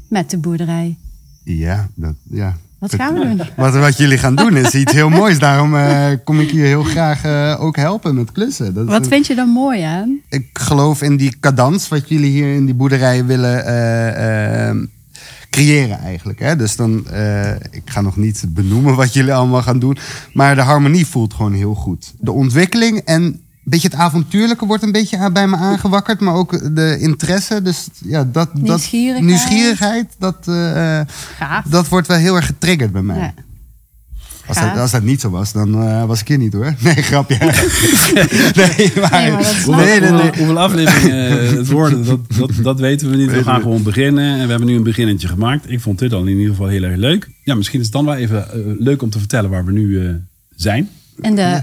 met 0.08 0.30
de 0.30 0.38
boerderij. 0.38 0.98
Ja, 1.44 1.88
dat, 1.96 2.14
ja. 2.30 2.58
Wat 2.80 2.96
gaan 2.96 3.14
we 3.14 3.20
doen? 3.36 3.42
Wat, 3.56 3.74
wat 3.74 3.98
jullie 3.98 4.18
gaan 4.18 4.36
doen 4.36 4.58
is 4.58 4.74
iets 4.74 4.94
heel 4.94 5.10
moois. 5.10 5.40
Daarom 5.40 5.76
eh, 5.76 6.08
kom 6.24 6.40
ik 6.40 6.50
hier 6.50 6.66
heel 6.66 6.84
graag 6.84 7.24
eh, 7.24 7.56
ook 7.60 7.76
helpen 7.76 8.16
met 8.16 8.32
klussen. 8.32 8.74
Dat 8.74 8.86
Wat 8.86 9.04
een- 9.04 9.10
vind 9.10 9.28
je 9.28 9.36
dan 9.36 9.50
mooi 9.50 9.82
aan? 9.82 10.20
ik 10.30 10.48
geloof 10.54 11.02
in 11.02 11.18
die 11.18 11.40
cadans 11.40 11.88
wat 11.88 12.10
jullie 12.10 12.32
hier 12.32 12.54
in 12.54 12.66
die 12.66 12.74
boerderij 12.76 13.26
willen 13.26 13.66
eh, 13.66 14.76
creëren 15.50 16.00
eigenlijk. 16.00 16.40
Hè? 16.40 16.56
Dus 16.56 16.76
dan, 16.76 16.98
ik 17.72 17.82
ga 17.86 18.02
nog 18.02 18.18
niet 18.18 18.46
benoemen 18.48 18.96
wat 18.96 19.14
jullie 19.14 19.34
allemaal 19.34 19.62
gaan 19.62 19.80
doen. 19.80 19.98
Maar 20.34 20.56
de 20.56 20.62
harmonie 20.62 21.06
voelt 21.06 21.34
gewoon 21.34 21.54
heel 21.54 21.74
goed. 21.76 22.14
De 22.20 22.32
ontwikkeling 22.32 22.98
en 22.98 23.42
beetje 23.70 23.88
het 23.88 23.98
avontuurlijke 23.98 24.66
wordt 24.66 24.84
een 24.84 24.92
beetje 24.92 25.18
aan- 25.18 25.34
bij 25.34 25.48
me 25.48 25.56
aangewakkerd. 25.56 26.20
Maar 26.20 26.34
ook 26.34 26.76
de 26.76 26.98
interesse. 27.00 27.62
Dus 27.62 27.88
ja, 28.04 28.24
dat, 28.24 28.50
dat 28.54 28.62
Nieuwsgierigheid. 28.62 29.26
nieuwsgierigheid, 29.26 30.08
dat, 30.20 30.36
eh, 30.48 31.00
eh, 31.00 31.08
Gaaf. 31.38 31.66
dat 31.66 31.88
wordt 31.88 32.08
wel 32.08 32.18
heel 32.18 32.36
erg 32.36 32.46
getriggerd 32.46 32.92
bij 32.92 33.02
mij. 33.02 33.18
Ja. 33.20 33.34
Als 34.48 34.58
dat, 34.60 34.78
als 34.78 34.92
dat 34.92 35.04
niet 35.04 35.22
zo 35.22 35.30
was, 35.30 35.52
dan 35.52 35.82
eh, 35.84 36.06
was 36.06 36.20
ik 36.22 36.28
hier 36.28 36.38
niet 36.38 36.54
hoor. 36.54 36.74
Nee, 36.80 36.96
grapje. 36.96 37.38
nee, 37.40 38.92
maar, 38.96 39.12
Nee, 39.12 39.32
maar 39.32 39.38
dat 39.38 39.46
Hoeveel, 39.56 39.76
nee, 39.76 40.00
nee, 40.00 40.10
hoeveel- 40.10 40.18
nee. 40.18 40.32
hoeveel 40.38 40.60
afleveringen 40.60 41.30
eh, 41.40 41.50
het 41.58 41.68
worden, 41.70 42.06
dat, 42.06 42.20
dat, 42.38 42.52
dat 42.62 42.80
weten 42.80 43.10
we 43.10 43.16
niet. 43.18 43.32
We 43.32 43.44
gaan 43.44 43.62
gewoon 43.62 43.84
beginnen. 43.84 44.32
En 44.40 44.44
we 44.44 44.50
hebben 44.50 44.68
nu 44.68 44.76
een 44.76 44.84
beginnetje 44.84 45.28
gemaakt. 45.28 45.70
Ik 45.72 45.82
vond 45.82 46.00
dit 46.00 46.14
al 46.14 46.22
in 46.22 46.28
ieder 46.38 46.50
geval 46.50 46.68
heel 46.68 46.84
erg 46.84 46.96
leuk. 46.98 47.30
Ja, 47.44 47.56
misschien 47.56 47.80
is 47.80 47.86
het 47.86 47.94
dan 47.96 48.06
wel 48.06 48.16
even 48.16 48.46
leuk 48.80 49.02
om 49.02 49.10
te 49.10 49.20
vertellen 49.20 49.50
waar 49.50 49.66
we 49.66 49.72
nu 49.72 50.06
eh, 50.08 50.14
zijn. 50.56 50.90
En 51.22 51.36
de 51.36 51.62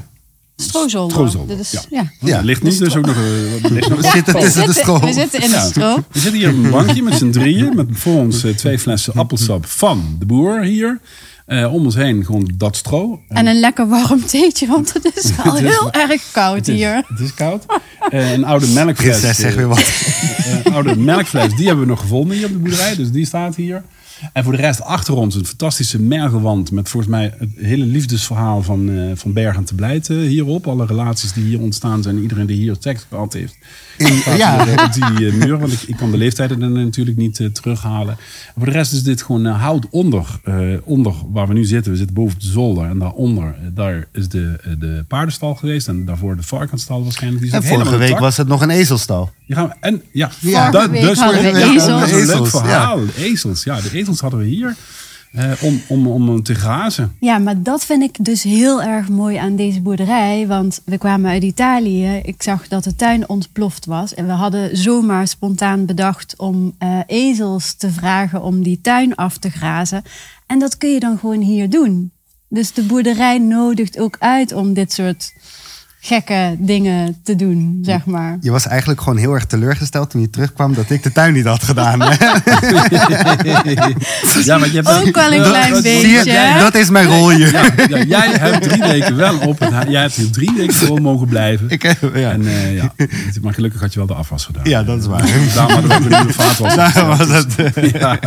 stroozolder. 0.56 1.10
Stroozolder, 1.16 1.56
Dit 1.56 1.64
is, 1.64 1.70
ja. 1.72 1.80
ja. 1.90 2.10
Ja. 2.20 2.40
Ligt 2.40 2.62
nu 2.62 2.76
dus 2.78 2.96
ook 2.96 3.06
nog... 3.06 3.16
wat- 3.62 3.70
ligt 3.70 3.88
nog- 3.88 4.00
We 4.00 4.10
zitten 4.10 4.34
We 4.34 4.40
de 4.40 4.50
zitten, 4.50 4.74
stroom. 4.74 5.00
we 5.00 5.12
zitten 5.12 5.42
in 5.42 5.48
de 5.50 5.54
Ja. 5.56 5.64
stro. 5.66 5.94
We 6.12 6.18
zitten 6.20 6.40
hier 6.40 6.48
op 6.48 6.54
een 6.64 6.70
bankje 6.70 7.02
met 7.02 7.14
z'n 7.14 7.30
drieën. 7.30 7.72
Met 7.76 7.86
voor 7.92 8.14
ons 8.18 8.44
eh, 8.44 8.54
twee 8.54 8.78
flessen 8.78 9.12
appelsap 9.14 9.66
van 9.66 10.16
de 10.18 10.26
boer 10.26 10.62
hier. 10.62 11.00
Eh, 11.46 11.72
om 11.74 11.84
ons 11.84 11.94
heen 11.94 12.24
gewoon 12.24 12.50
dat 12.56 12.76
stro. 12.76 13.20
En 13.28 13.46
een 13.46 13.60
lekker 13.60 13.88
warm 13.88 14.26
theetje, 14.26 14.66
want 14.66 14.92
het 14.92 15.10
is 15.16 15.30
al 15.44 15.52
Het 15.54 15.62
is- 15.64 15.70
heel 15.70 15.92
erg 15.92 16.22
koud 16.32 16.56
Het 16.56 16.68
is, 16.68 16.74
hier. 16.74 16.94
het 17.06 17.20
is 17.20 17.34
koud. 17.34 17.64
Eh, 18.10 18.32
een 18.32 18.44
oude 18.44 18.66
melkfles. 18.66 19.18
Prinses, 19.20 19.36
zeg 19.36 19.54
weer 19.54 19.68
wat. 19.68 19.84
Een 20.64 20.72
oude 20.74 20.96
melkfles, 20.96 21.54
die 21.54 21.66
hebben 21.66 21.84
we 21.84 21.90
nog 21.90 22.00
gevonden 22.00 22.36
hier 22.36 22.46
op 22.46 22.52
de 22.52 22.58
boerderij. 22.58 22.96
Dus 22.96 23.10
die 23.10 23.26
staat 23.26 23.56
hier. 23.56 23.82
En 24.32 24.44
voor 24.44 24.52
de 24.52 24.58
rest 24.58 24.82
achter 24.82 25.14
ons 25.14 25.34
een 25.34 25.46
fantastische 25.46 26.00
mergelwand. 26.00 26.70
Met 26.70 26.88
volgens 26.88 27.12
mij 27.12 27.34
het 27.38 27.50
hele 27.56 27.84
liefdesverhaal 27.84 28.62
van, 28.62 28.90
eh 28.90 29.10
van 29.14 29.32
Bergen 29.32 29.64
te 29.64 29.74
Blijten 29.74 30.20
hierop. 30.20 30.66
Alle 30.66 30.86
relaties 30.86 31.32
die 31.32 31.44
hier 31.44 31.60
ontstaan 31.60 32.02
zijn. 32.02 32.22
Iedereen 32.22 32.46
die 32.46 32.56
hier 32.56 32.76
seks 32.78 33.06
gehad 33.08 33.32
heeft. 33.32 33.56
In- 33.98 34.36
ja. 34.36 34.60
op 34.84 34.92
die 34.92 35.26
eh, 35.26 35.34
muur. 35.34 35.58
Want 35.58 35.72
ik, 35.72 35.82
ik 35.82 35.96
kan 35.96 36.10
de 36.10 36.16
leeftijden 36.16 36.62
er 36.62 36.70
natuurlijk 36.70 37.16
niet 37.16 37.40
eh, 37.40 37.46
terughalen. 37.46 38.16
En 38.46 38.52
voor 38.56 38.66
de 38.66 38.72
rest 38.72 38.92
is 38.92 39.02
dit 39.02 39.22
gewoon 39.22 39.44
hout 39.44 39.86
onder, 39.90 40.40
onder 40.84 41.14
waar 41.32 41.48
we 41.48 41.54
nu 41.54 41.64
zitten. 41.64 41.92
We 41.92 41.98
zitten 41.98 42.14
boven 42.14 42.38
de 42.38 42.46
zolder. 42.46 42.88
En 42.88 42.98
daaronder, 42.98 43.54
daar 43.74 44.08
is 44.12 44.28
de, 44.28 44.76
de 44.78 45.04
paardenstal 45.08 45.54
geweest. 45.54 45.88
En 45.88 46.04
daarvoor 46.04 46.36
de 46.36 46.42
varkensstal 46.42 47.02
waarschijnlijk. 47.02 47.42
Die 47.42 47.52
En 47.52 47.62
vorige 47.62 47.96
week 47.96 48.18
was 48.18 48.36
het 48.36 48.48
nog 48.48 48.62
een 48.62 48.70
ezelstal. 48.70 49.30
We, 49.46 49.68
en 49.80 50.02
ja, 50.12 50.30
Ja. 50.40 50.70
dat, 50.70 50.92
dus 50.92 51.18
hadden 51.18 51.42
we 51.42 51.58
ja, 51.58 51.72
ezels. 51.74 52.12
een 52.12 52.26
leuk 52.26 52.46
verhaal. 52.46 53.00
Ezels, 53.18 53.64
ja, 53.64 53.80
de 53.80 53.90
ezels 53.92 54.20
hadden 54.20 54.40
we 54.40 54.46
hier 54.46 54.76
eh, 55.32 55.50
om, 55.60 55.82
om, 55.86 56.06
om 56.06 56.42
te 56.42 56.54
grazen. 56.54 57.16
Ja, 57.20 57.38
maar 57.38 57.62
dat 57.62 57.84
vind 57.84 58.02
ik 58.02 58.24
dus 58.24 58.42
heel 58.42 58.82
erg 58.82 59.08
mooi 59.08 59.36
aan 59.36 59.56
deze 59.56 59.80
boerderij. 59.80 60.46
Want 60.46 60.80
we 60.84 60.98
kwamen 60.98 61.30
uit 61.30 61.42
Italië. 61.42 62.20
Ik 62.22 62.42
zag 62.42 62.68
dat 62.68 62.84
de 62.84 62.94
tuin 62.96 63.28
ontploft 63.28 63.84
was. 63.84 64.14
En 64.14 64.26
we 64.26 64.32
hadden 64.32 64.76
zomaar 64.76 65.28
spontaan 65.28 65.86
bedacht 65.86 66.34
om 66.36 66.74
eh, 66.78 66.98
ezels 67.06 67.74
te 67.74 67.90
vragen 67.90 68.42
om 68.42 68.62
die 68.62 68.80
tuin 68.82 69.14
af 69.14 69.38
te 69.38 69.50
grazen. 69.50 70.02
En 70.46 70.58
dat 70.58 70.76
kun 70.76 70.92
je 70.92 71.00
dan 71.00 71.18
gewoon 71.18 71.40
hier 71.40 71.70
doen. 71.70 72.10
Dus 72.48 72.72
de 72.72 72.82
boerderij 72.82 73.38
nodigt 73.38 73.98
ook 73.98 74.16
uit 74.18 74.52
om 74.52 74.74
dit 74.74 74.92
soort 74.92 75.32
gekke 76.06 76.56
dingen 76.58 77.16
te 77.22 77.36
doen, 77.36 77.78
zeg 77.82 78.04
maar. 78.04 78.36
Je 78.40 78.50
was 78.50 78.66
eigenlijk 78.66 79.00
gewoon 79.00 79.18
heel 79.18 79.32
erg 79.34 79.44
teleurgesteld 79.46 80.10
toen 80.10 80.20
je 80.20 80.30
terugkwam 80.30 80.74
dat 80.74 80.90
ik 80.90 81.02
de 81.02 81.12
tuin 81.12 81.32
niet 81.34 81.44
had 81.46 81.62
gedaan. 81.62 81.98
Ja, 84.44 84.58
maar 84.58 84.68
je 84.68 84.74
hebt 84.74 84.88
Ook 84.88 85.14
wel 85.14 85.32
een 85.32 85.42
klein 85.42 85.72
dat- 85.72 85.82
beetje. 85.82 86.08
Je, 86.08 86.56
dat 86.60 86.74
is 86.74 86.90
mijn 86.90 87.06
rol 87.06 87.30
hier. 87.30 87.52
Ja, 87.52 87.70
ja, 87.88 88.02
jij 88.04 88.28
hebt 88.38 88.62
drie 88.68 88.82
weken 88.82 89.16
wel 89.16 89.38
op 89.38 89.58
het 89.58 89.74
hu- 89.74 89.90
Jij 89.90 90.00
hebt 90.00 90.14
hier 90.14 90.30
drie 90.30 90.52
weken 90.56 90.74
gewoon 90.74 91.02
mogen 91.02 91.26
blijven. 91.28 91.70
Ik, 91.70 91.82
heb- 91.82 92.10
ja. 92.14 92.30
En, 92.30 92.46
eh, 92.46 92.74
ja, 92.76 92.92
maar 93.42 93.54
gelukkig 93.54 93.80
had 93.80 93.92
je 93.92 93.98
wel 93.98 94.08
de 94.08 94.14
afwas 94.14 94.44
gedaan. 94.44 94.64
ja, 94.64 94.82
dat 94.82 94.98
is 95.00 95.06
waar. 95.06 95.26
Daarom 95.54 95.72
hadden 95.72 95.88
we 95.88 95.94
ook 95.96 96.02
een 96.02 96.08
nieuwe 96.08 96.32
vaatwas. 96.32 96.74
Daar 96.94 97.06
was 97.06 97.28
het. 97.28 97.54
Ja, 97.92 98.18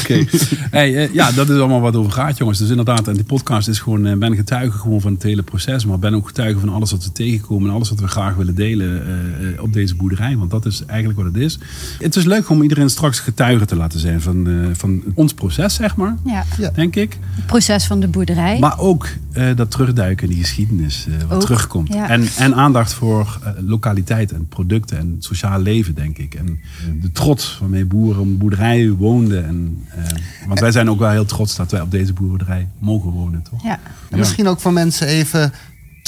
oké. 0.00 0.24
Hey, 0.70 0.96
eh, 0.96 1.14
ja, 1.14 1.32
dat 1.32 1.48
is 1.50 1.58
allemaal 1.58 1.80
wat 1.80 1.96
over 1.96 2.12
gaat, 2.12 2.38
jongens. 2.38 2.58
Dus 2.58 2.68
inderdaad, 2.70 3.08
en 3.08 3.14
die 3.14 3.24
podcast 3.24 3.68
is 3.68 3.78
gewoon, 3.78 4.06
eh, 4.06 4.16
ben 4.16 4.34
getuige 4.36 4.78
gewoon 4.78 5.00
van 5.00 5.12
het 5.12 5.22
hele 5.22 5.42
proces. 5.42 5.84
Maar 5.84 5.98
ben 5.98 6.14
ook 6.14 6.26
getuige 6.26 6.58
van 6.58 6.68
alles 6.68 6.90
wat 6.90 7.09
we 7.10 7.16
tegenkomen 7.24 7.68
en 7.68 7.74
alles 7.74 7.88
wat 7.90 8.00
we 8.00 8.08
graag 8.08 8.34
willen 8.34 8.54
delen 8.54 9.06
eh, 9.06 9.52
eh, 9.52 9.62
op 9.62 9.72
deze 9.72 9.94
boerderij. 9.94 10.36
Want 10.36 10.50
dat 10.50 10.66
is 10.66 10.84
eigenlijk 10.86 11.18
wat 11.20 11.28
het 11.34 11.42
is. 11.42 11.58
Het 11.98 12.16
is 12.16 12.24
leuk 12.24 12.48
om 12.50 12.62
iedereen 12.62 12.90
straks 12.90 13.20
getuige 13.20 13.64
te 13.64 13.76
laten 13.76 14.00
zijn 14.00 14.20
van, 14.20 14.46
eh, 14.48 14.54
van 14.72 15.02
ons 15.14 15.34
proces, 15.34 15.74
zeg 15.74 15.96
maar. 15.96 16.16
Ja, 16.24 16.44
Ja. 16.58 16.70
Denk 16.74 16.96
ik. 16.96 17.18
het 17.34 17.46
proces 17.46 17.86
van 17.86 18.00
de 18.00 18.08
boerderij. 18.08 18.58
Maar 18.58 18.78
ook 18.78 19.08
eh, 19.32 19.56
dat 19.56 19.70
terugduiken 19.70 20.28
in 20.28 20.34
die 20.34 20.42
geschiedenis, 20.42 21.06
eh, 21.06 21.14
wat 21.28 21.32
Ook, 21.36 21.40
terugkomt. 21.40 21.92
ja. 21.92 22.08
En, 22.08 22.26
en 22.36 22.54
aandacht 22.54 22.92
voor 22.92 23.38
lokaliteit 23.66 24.32
en 24.32 24.46
producten 24.48 24.98
en 24.98 25.12
het 25.14 25.24
sociaal 25.24 25.60
leven, 25.60 25.94
denk 25.94 26.18
ik. 26.18 26.34
En 26.34 26.60
de 27.00 27.12
trots 27.12 27.58
waarmee 27.60 27.84
boeren 27.84 28.20
op 28.20 28.26
een 28.26 28.38
boerderij 28.38 28.90
woonden. 28.90 29.44
En, 29.44 29.84
eh, 29.88 30.04
want 30.46 30.60
wij 30.60 30.72
zijn 30.72 30.90
ook 30.90 30.98
wel 30.98 31.10
heel 31.10 31.24
trots 31.24 31.56
dat 31.56 31.70
wij 31.70 31.80
op 31.80 31.90
deze 31.90 32.12
boerderij 32.12 32.68
mogen 32.78 33.10
wonen, 33.10 33.42
toch? 33.50 33.62
ja. 33.62 33.78
En 34.10 34.18
misschien 34.18 34.48
ook 34.48 34.60
voor 34.60 34.72
mensen 34.72 35.06
even 35.06 35.52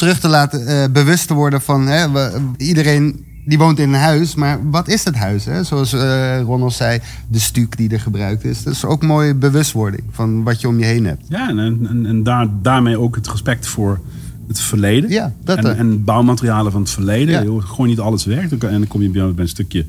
terug 0.02 0.18
te 0.20 0.28
laten, 0.28 0.66
eh, 0.66 0.84
bewust 0.92 1.26
te 1.26 1.34
worden 1.34 1.60
van 1.60 1.86
hè, 1.86 2.10
we- 2.10 2.40
iedereen 2.56 3.24
die 3.44 3.58
woont 3.58 3.78
in 3.78 3.88
een 3.88 4.00
huis, 4.00 4.34
maar 4.34 4.70
wat 4.70 4.88
is 4.88 5.04
het 5.04 5.14
huis? 5.14 5.44
Hè? 5.44 5.64
Zoals 5.64 5.92
eh 5.92 6.40
Ronald 6.40 6.72
zei, 6.72 7.00
de 7.28 7.38
stuk 7.38 7.76
die 7.76 7.90
er 7.90 8.00
gebruikt 8.00 8.44
is. 8.44 8.62
Dat 8.62 8.72
is 8.72 8.84
ook 8.84 9.02
mooie 9.02 9.34
bewustwording 9.34 10.02
van 10.10 10.42
wat 10.42 10.60
je 10.60 10.68
om 10.68 10.78
je 10.78 10.84
heen 10.84 11.04
hebt. 11.04 11.24
Ja, 11.28 11.48
en, 11.48 11.58
en, 11.58 12.06
en 12.06 12.22
daar, 12.22 12.46
daarmee 12.62 12.98
ook 12.98 13.14
het 13.14 13.28
respect 13.28 13.66
voor 13.66 14.00
het 14.48 14.60
verleden. 14.60 15.10
Ja, 15.10 15.32
dat, 15.44 15.56
en, 15.58 15.76
en 15.76 16.04
bouwmaterialen 16.04 16.72
van 16.72 16.80
het 16.80 16.90
verleden. 16.90 17.52
Ja. 17.52 17.60
Gewoon 17.60 17.86
niet 17.86 18.00
alles 18.00 18.24
werkt. 18.24 18.52
En 18.52 18.58
dan 18.58 18.86
kom 18.86 19.02
je 19.02 19.10
bij 19.10 19.32
bij 19.32 19.42
een 19.44 19.48
stukje 19.48 19.84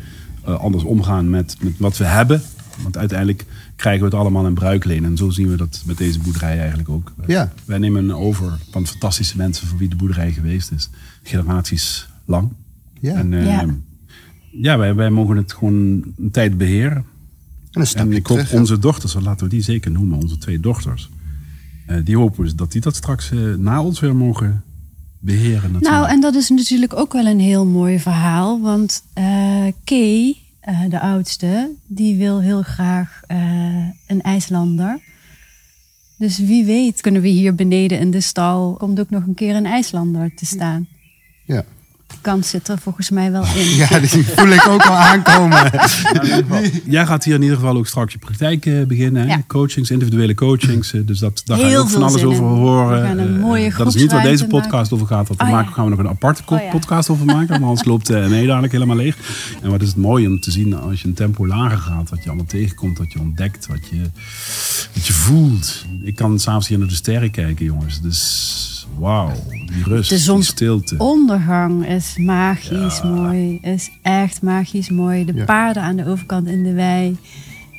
eh, 0.45 0.59
anders 0.59 0.83
omgaan 0.83 1.29
met, 1.29 1.55
met 1.61 1.73
wat 1.77 1.97
we 1.97 2.05
hebben. 2.05 2.41
Want 2.83 2.97
uiteindelijk 2.97 3.45
krijgen 3.75 4.01
we 4.03 4.09
het 4.09 4.19
allemaal 4.19 4.45
in 4.47 4.53
bruikleen. 4.53 5.05
En 5.05 5.17
zo 5.17 5.29
zien 5.29 5.49
we 5.49 5.55
dat 5.57 5.81
met 5.85 5.97
deze 5.97 6.19
boerderij 6.19 6.59
eigenlijk 6.59 6.89
ook. 6.89 7.13
Ja. 7.27 7.53
Wij 7.65 7.77
nemen 7.77 8.11
over 8.11 8.59
van 8.71 8.87
fantastische 8.87 9.37
mensen 9.37 9.67
voor 9.67 9.77
wie 9.77 9.89
de 9.89 9.95
boerderij 9.95 10.31
geweest 10.31 10.71
is. 10.71 10.89
Generaties 11.23 12.07
lang. 12.25 12.51
Ja. 12.99 13.13
En 13.15 13.33
eh, 13.33 13.45
Ja. 13.45 13.65
ja, 14.51 14.77
wij, 14.77 14.95
wij 14.95 15.09
mogen 15.09 15.37
het 15.37 15.53
gewoon 15.53 15.73
een 16.17 16.31
tijd 16.31 16.57
beheren. 16.57 17.05
En 17.71 17.81
een 17.81 17.87
En 17.95 18.11
ik 18.11 18.27
hoop 18.27 18.37
terug. 18.37 18.53
onze 18.53 18.79
dochters, 18.79 19.13
laten 19.13 19.43
we 19.43 19.49
die 19.51 19.61
zeker 19.61 19.91
noemen, 19.91 20.17
onze 20.21 20.37
twee 20.37 20.59
dochters. 20.59 21.09
eh, 21.85 21.97
die 22.03 22.17
hopen 22.17 22.43
we 22.45 22.55
dat 22.55 22.71
die 22.71 22.81
dat 22.81 22.95
straks 22.95 23.31
eh, 23.31 23.39
na 23.57 23.81
ons 23.83 23.99
weer 23.99 24.15
mogen 24.15 24.63
beheren. 25.19 25.71
Natuurlijk. 25.71 25.83
Nou, 26.01 26.07
en 26.09 26.21
dat 26.21 26.35
is 26.35 26.49
natuurlijk 26.49 26.93
ook 26.95 27.13
wel 27.13 27.25
een 27.25 27.39
heel 27.39 27.65
mooi 27.65 27.99
verhaal. 27.99 28.61
Want 28.61 29.03
eh 29.13 29.65
Kay, 29.83 30.35
eh, 30.63 30.89
de 30.89 30.99
oudste, 30.99 31.71
die 31.87 32.17
wil 32.17 32.41
heel 32.41 32.61
graag 32.61 33.21
eh, 33.27 33.37
een 34.07 34.21
IJslander. 34.21 34.99
Dus 36.17 36.37
wie 36.37 36.65
weet 36.65 37.01
kunnen 37.01 37.21
we 37.21 37.27
hier 37.27 37.55
beneden 37.55 37.99
in 37.99 38.11
de 38.11 38.21
stal... 38.21 38.73
komt 38.73 38.99
ook 38.99 39.09
nog 39.09 39.25
een 39.25 39.33
keer 39.33 39.55
een 39.55 39.65
IJslander 39.65 40.35
te 40.35 40.45
staan. 40.45 40.87
Ja. 41.45 41.63
Kans 42.21 42.49
zit 42.49 42.67
er 42.67 42.77
volgens 42.79 43.09
mij 43.09 43.31
wel 43.31 43.43
in. 43.55 43.75
ja, 43.89 43.99
die 43.99 44.09
voel 44.25 44.47
ik 44.47 44.67
ook 44.67 44.81
al 44.83 44.95
aankomen. 44.95 45.57
Ja, 45.57 45.71
in 46.13 46.23
ieder 46.23 46.35
geval. 46.43 46.61
Jij 46.85 47.05
gaat 47.05 47.23
hier 47.23 47.35
in 47.35 47.41
ieder 47.41 47.57
geval 47.57 47.77
ook 47.77 47.87
straks 47.87 48.13
je 48.13 48.19
praktijk 48.19 48.65
eh, 48.65 48.83
beginnen. 48.85 49.27
Ja. 49.27 49.43
Coachings, 49.47 49.89
individuele 49.91 50.33
coachings. 50.35 50.93
eh, 50.93 51.01
dus 51.05 51.19
dat, 51.19 51.41
daar 51.45 51.57
ga 51.57 51.67
je 51.67 51.77
ook 51.77 51.89
van 51.89 52.03
alles 52.03 52.23
over 52.23 52.43
in. 52.43 52.49
horen. 52.49 53.01
We 53.01 53.07
gaan 53.07 53.17
een 53.17 53.43
Eh, 53.71 53.77
dat 53.77 53.87
is 53.95 54.01
niet 54.01 54.11
waar 54.11 54.23
deze 54.23 54.47
podcast 54.47 54.91
over 54.91 55.07
gaat. 55.07 55.27
Want 55.27 55.39
daar 55.39 55.47
Oh, 55.47 55.53
ja. 55.53 55.59
maken, 55.59 55.73
gaan 55.73 55.83
we 55.83 55.89
nog 55.89 55.99
een 55.99 56.07
aparte 56.07 56.41
Oh, 56.45 56.61
ja. 56.61 56.69
podcast 56.69 57.09
over 57.09 57.25
maken. 57.25 57.47
Want 57.47 57.63
anders 57.63 57.83
loopt 57.87 58.09
uh, 58.11 58.27
nee 58.27 58.47
dadelijk 58.47 58.73
helemaal 58.73 58.95
leeg. 58.95 59.17
En 59.61 59.69
wat 59.69 59.81
is 59.81 59.87
het 59.87 59.97
mooi 59.97 60.27
om 60.27 60.39
te 60.39 60.51
zien 60.51 60.75
als 60.75 61.01
je 61.01 61.07
een 61.07 61.13
tempo 61.13 61.47
lager 61.47 61.77
gaat. 61.77 62.09
Wat 62.09 62.19
je 62.23 62.27
allemaal 62.27 62.45
tegenkomt. 62.45 62.97
Wat 62.97 63.13
je 63.13 63.19
ontdekt. 63.19 63.67
Wat 63.67 63.87
je, 63.91 64.01
wat 64.93 65.05
je 65.07 65.13
voelt. 65.13 65.85
Ik 66.03 66.15
kan 66.15 66.39
s'avonds 66.39 66.67
hier 66.67 66.79
naar 66.79 66.87
de 66.87 66.93
sterren 66.95 67.31
kijken 67.31 67.65
jongens. 67.65 68.01
Dus 68.01 68.87
wauw. 68.97 69.31
Die 69.73 69.83
rust. 69.83 70.09
De 70.09 70.15
die 70.33 70.43
stilte. 70.43 70.95
zonsondergang 70.95 71.87
is 71.87 72.17
magisch 72.17 73.01
mooi. 73.03 73.59
Is 73.61 73.89
echt 74.01 74.41
magisch 74.41 74.89
mooi. 74.89 75.25
De 75.25 75.33
Ja. 75.33 75.45
paarden 75.45 75.83
aan 75.83 75.95
de 75.95 76.07
overkant 76.07 76.47
in 76.47 76.63
de 76.63 76.73
wei. 76.73 77.17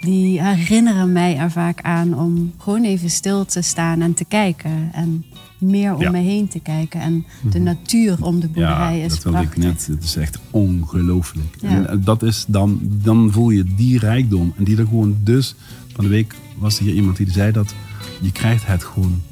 Die 0.01 0.43
herinneren 0.43 1.13
mij 1.13 1.37
er 1.37 1.51
vaak 1.51 1.81
aan 1.83 2.15
om 2.19 2.53
gewoon 2.59 2.85
even 2.85 3.11
stil 3.11 3.45
te 3.45 3.63
staan 3.63 4.01
en 4.01 4.15
te 4.15 4.25
kijken. 4.25 4.91
En 4.93 5.25
meer 5.59 5.95
om 5.95 6.01
Ja. 6.01 6.11
me 6.11 6.19
heen 6.19 6.49
te 6.49 6.61
kijken. 6.61 7.01
En 7.01 7.25
de 7.51 7.59
natuur 7.59 8.17
om 8.25 8.41
de 8.41 8.47
boerderij 8.49 8.99
ja, 8.99 9.05
is 9.05 9.11
dat 9.15 9.23
wilde 9.23 9.39
ik 9.39 9.45
prachtig. 9.49 9.65
net. 9.65 9.87
Het 9.87 10.05
is 10.05 10.17
echt 10.17 10.39
ongelooflijk. 10.51 11.57
Ja. 11.61 11.69
En 11.69 11.89
eh, 11.89 11.97
dat 12.01 12.23
is 12.23 12.45
dan, 12.49 12.79
dan 12.83 13.29
voel 13.33 13.51
je 13.51 13.65
die 13.77 13.99
rijkdom. 13.99 14.53
En 14.57 14.65
die 14.65 14.77
er 14.79 14.85
gewoon 14.87 15.17
dus... 15.21 15.55
Van 15.95 16.05
de 16.05 16.11
week 16.11 16.35
was 16.59 16.79
er 16.79 16.85
hier 16.85 16.95
iemand 16.95 17.17
die 17.17 17.31
zei 17.31 17.53
dat... 17.53 17.75
Je 18.21 18.33
krijgt 18.33 18.67
het 18.67 18.85
gewoon 18.85 19.23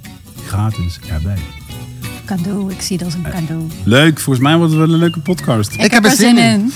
gratis 0.46 0.98
erbij. 1.08 1.38
Cadeau, 2.36 2.70
ik 2.70 2.80
zie 2.80 2.98
dat 2.98 3.06
als 3.06 3.14
een 3.14 3.30
cadeau. 3.30 3.62
Leuk, 3.84 4.20
volgens 4.20 4.44
mij 4.44 4.56
wordt 4.56 4.72
het 4.72 4.80
wel 4.80 4.92
een 4.92 4.98
leuke 4.98 5.20
podcast. 5.20 5.74
Ik 5.74 5.90
heb 5.90 6.04
er 6.04 6.10
zin 6.10 6.38
in. 6.38 6.72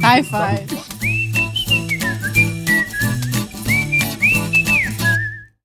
High 0.00 0.22
five. 0.22 0.91